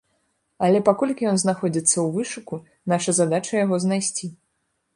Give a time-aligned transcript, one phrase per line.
[0.67, 2.59] Але паколькі ён знаходзіцца ў вышуку,
[2.95, 4.33] наша задача яго знайсці.